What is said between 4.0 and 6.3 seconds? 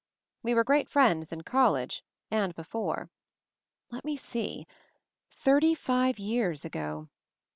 me see— thirty five